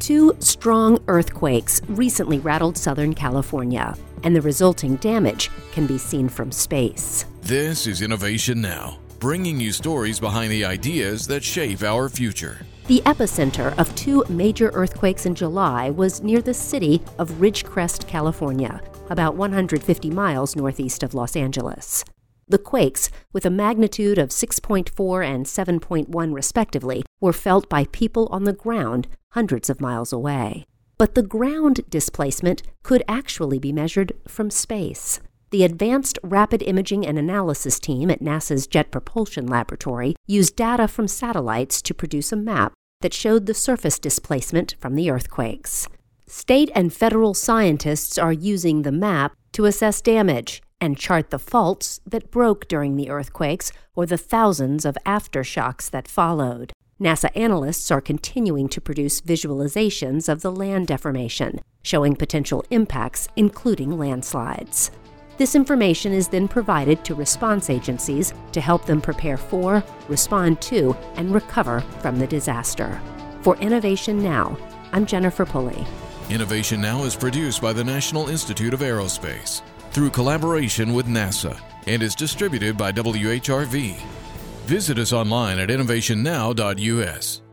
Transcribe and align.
Two 0.00 0.34
strong 0.38 0.98
earthquakes 1.08 1.82
recently 1.88 2.38
rattled 2.38 2.78
Southern 2.78 3.12
California, 3.12 3.94
and 4.24 4.34
the 4.34 4.40
resulting 4.40 4.96
damage 4.96 5.50
can 5.72 5.86
be 5.86 5.98
seen 5.98 6.26
from 6.26 6.50
space. 6.50 7.26
This 7.42 7.86
is 7.86 8.00
Innovation 8.00 8.62
Now, 8.62 8.98
bringing 9.18 9.60
you 9.60 9.72
stories 9.72 10.18
behind 10.18 10.50
the 10.50 10.64
ideas 10.64 11.26
that 11.26 11.44
shape 11.44 11.82
our 11.82 12.08
future. 12.08 12.64
The 12.86 13.02
epicenter 13.04 13.78
of 13.78 13.94
two 13.94 14.24
major 14.30 14.70
earthquakes 14.70 15.26
in 15.26 15.34
July 15.34 15.90
was 15.90 16.22
near 16.22 16.40
the 16.40 16.54
city 16.54 17.02
of 17.18 17.32
Ridgecrest, 17.32 18.08
California, 18.08 18.80
about 19.10 19.36
150 19.36 20.10
miles 20.10 20.56
northeast 20.56 21.02
of 21.02 21.12
Los 21.12 21.36
Angeles. 21.36 22.06
The 22.48 22.58
quakes, 22.58 23.10
with 23.34 23.44
a 23.44 23.50
magnitude 23.50 24.18
of 24.18 24.30
6.4 24.30 25.24
and 25.24 25.46
7.1 25.46 26.34
respectively, 26.34 27.04
were 27.20 27.34
felt 27.34 27.68
by 27.68 27.84
people 27.92 28.28
on 28.32 28.42
the 28.44 28.52
ground 28.52 29.06
hundreds 29.32 29.70
of 29.70 29.80
miles 29.80 30.12
away. 30.12 30.66
But 30.98 31.14
the 31.14 31.22
ground 31.22 31.80
displacement 31.88 32.62
could 32.82 33.02
actually 33.08 33.58
be 33.58 33.72
measured 33.72 34.12
from 34.28 34.50
space. 34.50 35.20
The 35.50 35.64
Advanced 35.64 36.18
Rapid 36.22 36.62
Imaging 36.62 37.06
and 37.06 37.18
Analysis 37.18 37.80
team 37.80 38.10
at 38.10 38.20
NASA's 38.20 38.66
Jet 38.66 38.90
Propulsion 38.90 39.46
Laboratory 39.46 40.14
used 40.26 40.54
data 40.54 40.86
from 40.86 41.08
satellites 41.08 41.82
to 41.82 41.94
produce 41.94 42.30
a 42.30 42.36
map 42.36 42.72
that 43.00 43.14
showed 43.14 43.46
the 43.46 43.54
surface 43.54 43.98
displacement 43.98 44.76
from 44.78 44.94
the 44.94 45.10
earthquakes. 45.10 45.88
State 46.26 46.70
and 46.74 46.92
federal 46.92 47.34
scientists 47.34 48.16
are 48.16 48.32
using 48.32 48.82
the 48.82 48.92
map 48.92 49.32
to 49.52 49.64
assess 49.64 50.00
damage 50.00 50.62
and 50.80 50.96
chart 50.96 51.30
the 51.30 51.38
faults 51.38 52.00
that 52.06 52.30
broke 52.30 52.68
during 52.68 52.94
the 52.94 53.10
earthquakes 53.10 53.72
or 53.96 54.06
the 54.06 54.16
thousands 54.16 54.84
of 54.84 54.96
aftershocks 55.04 55.90
that 55.90 56.06
followed. 56.06 56.72
NASA 57.00 57.30
analysts 57.34 57.90
are 57.90 58.02
continuing 58.02 58.68
to 58.68 58.80
produce 58.80 59.22
visualizations 59.22 60.28
of 60.28 60.42
the 60.42 60.52
land 60.52 60.86
deformation, 60.86 61.60
showing 61.82 62.14
potential 62.14 62.62
impacts, 62.68 63.26
including 63.36 63.96
landslides. 63.96 64.90
This 65.38 65.54
information 65.54 66.12
is 66.12 66.28
then 66.28 66.46
provided 66.46 67.02
to 67.06 67.14
response 67.14 67.70
agencies 67.70 68.34
to 68.52 68.60
help 68.60 68.84
them 68.84 69.00
prepare 69.00 69.38
for, 69.38 69.82
respond 70.08 70.60
to, 70.62 70.94
and 71.14 71.32
recover 71.32 71.80
from 72.00 72.18
the 72.18 72.26
disaster. 72.26 73.00
For 73.40 73.56
Innovation 73.56 74.22
Now, 74.22 74.58
I'm 74.92 75.06
Jennifer 75.06 75.46
Pulley. 75.46 75.86
Innovation 76.28 76.82
Now 76.82 77.04
is 77.04 77.16
produced 77.16 77.62
by 77.62 77.72
the 77.72 77.82
National 77.82 78.28
Institute 78.28 78.74
of 78.74 78.80
Aerospace 78.80 79.62
through 79.92 80.10
collaboration 80.10 80.92
with 80.92 81.06
NASA 81.06 81.58
and 81.86 82.02
is 82.02 82.14
distributed 82.14 82.76
by 82.76 82.92
WHRV. 82.92 84.19
Visit 84.70 84.98
us 85.00 85.12
online 85.12 85.58
at 85.58 85.68
innovationnow.us. 85.68 87.49